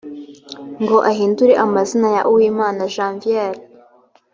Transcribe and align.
ngo 0.81 0.97
ahindure 1.09 1.53
amazina 1.65 2.07
ya 2.15 2.21
uwimana 2.31 2.81
janviere 2.93 3.61